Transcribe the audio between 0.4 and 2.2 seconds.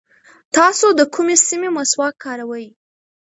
تاسو د کومې سیمې مسواک